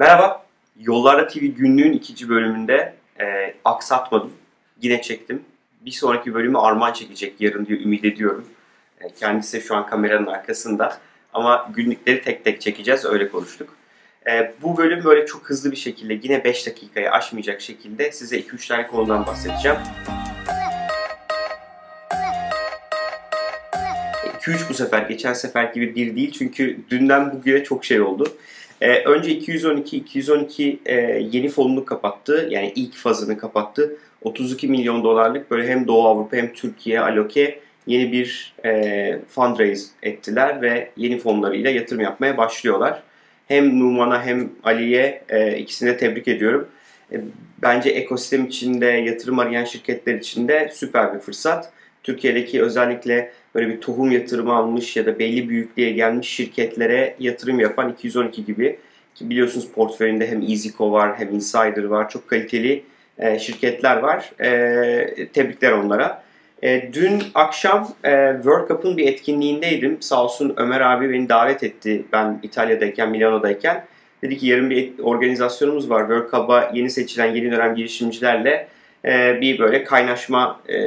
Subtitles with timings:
[0.00, 0.44] Merhaba,
[0.80, 4.32] Yollarda TV günlüğün ikinci bölümünde e, aksatmadım.
[4.82, 5.42] Yine çektim.
[5.80, 8.46] Bir sonraki bölümü Arman çekecek yarın diye ümit ediyorum.
[9.00, 10.98] E, kendisi şu an kameranın arkasında.
[11.32, 13.76] Ama günlükleri tek tek çekeceğiz, öyle konuştuk.
[14.30, 18.68] E, bu bölüm böyle çok hızlı bir şekilde, yine 5 dakikayı aşmayacak şekilde size 2-3
[18.68, 19.78] tane konudan bahsedeceğim.
[24.40, 28.32] 2-3 bu sefer, geçen sefer gibi bir değil çünkü dünden bugüne çok şey oldu.
[28.80, 30.94] Ee, önce 212, 212 e,
[31.32, 32.48] yeni fonunu kapattı.
[32.50, 33.96] Yani ilk fazını kapattı.
[34.22, 40.62] 32 milyon dolarlık böyle hem Doğu Avrupa hem Türkiye aloke yeni bir e, fundraise ettiler
[40.62, 43.02] ve yeni fonlarıyla yatırım yapmaya başlıyorlar.
[43.48, 46.68] Hem Numan'a hem Ali'ye e, ikisini de tebrik ediyorum.
[47.12, 47.20] E,
[47.62, 51.72] bence ekosistem içinde yatırım arayan şirketler için de süper bir fırsat.
[52.02, 57.92] Türkiye'deki özellikle böyle bir tohum yatırımı almış ya da belli büyüklüğe gelmiş şirketlere yatırım yapan
[57.92, 58.78] 212 gibi
[59.14, 62.08] ki biliyorsunuz portföyünde hem EasyCo var hem Insider var.
[62.08, 62.82] Çok kaliteli
[63.18, 64.32] e, şirketler var.
[64.40, 66.22] E, tebrikler onlara.
[66.62, 70.02] E, dün akşam e, World Cup'ın bir etkinliğindeydim.
[70.02, 72.04] Sağ olsun Ömer abi beni davet etti.
[72.12, 73.84] Ben İtalya'dayken, Milano'dayken.
[74.22, 76.00] Dedi ki yarın bir organizasyonumuz var.
[76.00, 78.68] World Cup'a yeni seçilen yeni dönem girişimcilerle
[79.04, 80.78] e, bir böyle kaynaşma e,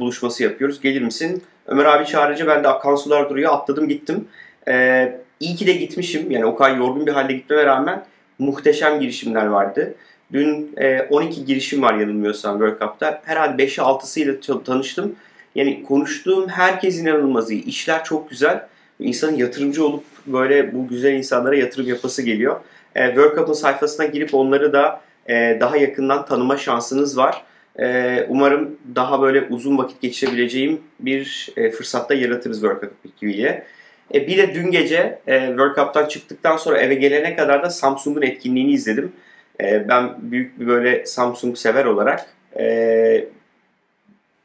[0.00, 0.80] buluşması yapıyoruz.
[0.80, 1.42] Gelir misin?
[1.66, 3.52] Ömer abi çağırınca ben de akan sular duruyor.
[3.52, 4.28] Atladım gittim.
[4.68, 6.30] E, iyi ki de gitmişim.
[6.30, 8.04] Yani o kadar yorgun bir halde gitmeme rağmen
[8.38, 9.94] muhteşem girişimler vardı.
[10.32, 13.22] Dün e, 12 girişim var yanılmıyorsam World Cup'ta.
[13.24, 15.16] Herhalde 5'i 6'sıyla tanıştım.
[15.54, 17.64] Yani konuştuğum herkes inanılmaz iyi.
[17.64, 18.66] İşler çok güzel.
[18.98, 22.60] İnsanın yatırımcı olup böyle bu güzel insanlara yatırım yapası geliyor.
[22.94, 27.42] E, World Cup'ın sayfasına girip onları da e, daha yakından tanıma şansınız var.
[27.80, 33.66] Ee, umarım daha böyle uzun vakit geçirebileceğim bir e, fırsatta yaratırız World Cup ekibiyle.
[34.14, 38.22] E, bir de dün gece e, World Cup'tan çıktıktan sonra eve gelene kadar da Samsung'un
[38.22, 39.12] etkinliğini izledim.
[39.60, 42.26] E, ben büyük bir böyle Samsung sever olarak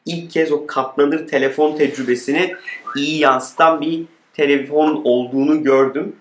[0.06, 2.54] ilk kez o katlanır telefon tecrübesini
[2.96, 4.04] iyi yansıtan bir
[4.34, 6.16] telefon olduğunu gördüm.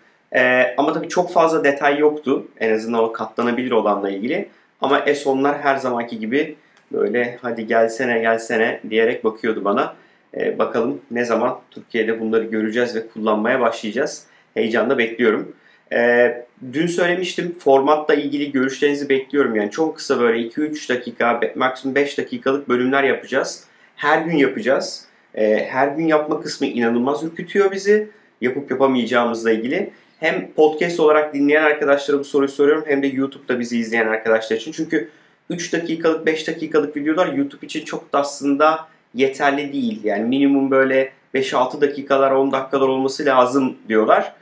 [0.76, 4.48] Ama tabii çok fazla detay yoktu en azından o katlanabilir olanla ilgili.
[4.80, 6.56] Ama S10'lar her zamanki gibi
[6.92, 9.96] böyle hadi gelsene gelsene diyerek bakıyordu bana.
[10.36, 14.26] Ee, bakalım ne zaman Türkiye'de bunları göreceğiz ve kullanmaya başlayacağız.
[14.54, 15.52] Heyecanla bekliyorum.
[15.92, 19.56] Ee, dün söylemiştim formatla ilgili görüşlerinizi bekliyorum.
[19.56, 23.64] Yani çok kısa böyle 2-3 dakika maksimum 5 dakikalık bölümler yapacağız.
[23.96, 25.06] Her gün yapacağız.
[25.34, 28.08] Ee, her gün yapma kısmı inanılmaz ürkütüyor bizi.
[28.40, 29.90] Yapıp yapamayacağımızla ilgili.
[30.20, 34.72] Hem podcast olarak dinleyen arkadaşlara bu soruyu soruyorum hem de YouTube'da bizi izleyen arkadaşlar için.
[34.72, 35.08] Çünkü
[35.50, 40.04] 3 dakikalık 5 dakikalık videolar YouTube için çok da aslında yeterli değil.
[40.04, 44.32] Yani minimum böyle 5-6 dakikalar 10 dakikalar olması lazım diyorlar.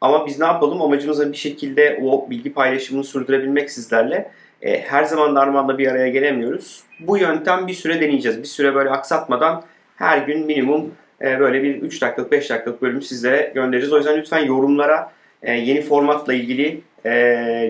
[0.00, 0.82] Ama biz ne yapalım?
[0.82, 4.30] Amacımız bir şekilde o bilgi paylaşımını sürdürebilmek sizlerle.
[4.62, 6.82] E, her zaman Narman'la bir araya gelemiyoruz.
[7.00, 8.38] Bu yöntem bir süre deneyeceğiz.
[8.38, 9.62] Bir süre böyle aksatmadan
[9.96, 13.92] her gün minimum e, böyle bir 3 dakikalık 5 dakikalık bölüm sizlere göndereceğiz.
[13.92, 17.12] O yüzden lütfen yorumlara e, yeni formatla ilgili e,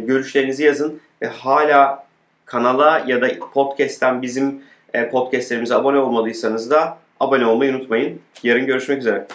[0.06, 1.00] görüşlerinizi yazın.
[1.22, 2.03] Ve hala
[2.46, 4.62] kanala ya da podcast'ten bizim
[4.94, 8.20] e, podcastlerimize abone olmadıysanız da abone olmayı unutmayın.
[8.42, 9.26] Yarın görüşmek üzere.